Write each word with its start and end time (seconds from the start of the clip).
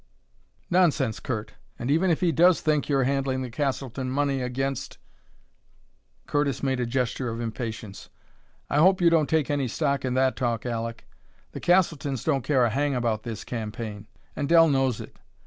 "Nonsense, 0.71 1.19
Curt. 1.19 1.53
And 1.77 1.91
even 1.91 2.09
if 2.09 2.21
he 2.21 2.31
does 2.31 2.59
think 2.59 2.89
you're 2.89 3.03
handling 3.03 3.43
the 3.43 3.51
Castleton 3.51 4.09
money 4.09 4.41
against" 4.41 4.97
Curtis 6.25 6.63
made 6.63 6.79
a 6.79 6.87
gesture 6.87 7.29
of 7.29 7.39
impatience. 7.39 8.09
"I 8.67 8.77
hope 8.77 8.99
you 8.99 9.11
don't 9.11 9.29
take 9.29 9.51
any 9.51 9.67
stock 9.67 10.03
in 10.03 10.15
that 10.15 10.35
talk, 10.35 10.65
Aleck. 10.65 11.05
The 11.51 11.59
Castletons 11.59 12.23
don't 12.23 12.41
care 12.41 12.65
a 12.65 12.71
hang 12.71 12.95
about 12.95 13.21
this 13.21 13.43
campaign, 13.43 14.07
and 14.35 14.49
Dell 14.49 14.67
knows 14.69 14.99
it. 14.99 15.19